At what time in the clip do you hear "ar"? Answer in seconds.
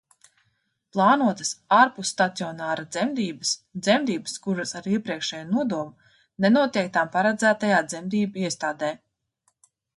4.81-4.89